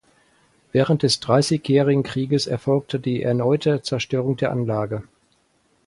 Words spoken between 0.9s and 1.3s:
des